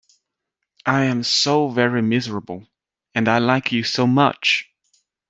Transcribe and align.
I 0.87 1.03
am 1.03 1.21
so 1.21 1.67
very 1.69 2.01
miserable, 2.01 2.67
and 3.13 3.27
I 3.27 3.37
like 3.37 3.71
you 3.71 3.83
so 3.83 4.07
much! 4.07 4.67